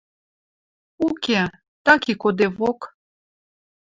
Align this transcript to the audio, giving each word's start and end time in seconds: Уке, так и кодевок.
Уке, 1.07 1.41
так 1.85 2.01
и 2.11 2.13
кодевок. 2.21 2.79